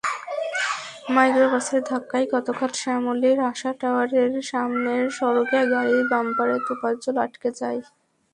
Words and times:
মাইক্রোবাসের 1.15 1.81
ধাক্কায় 1.89 2.27
গতকাল 2.33 2.71
শ্যামলীর 2.81 3.39
আশা 3.51 3.71
টাওয়ারের 3.81 4.31
সামনের 4.51 5.03
সড়কে 5.17 5.59
গাড়ির 5.73 6.03
বাম্পারে 6.11 6.55
তোফাজ্জল 6.67 7.15
আটকে 7.25 7.49
যান। 7.59 7.77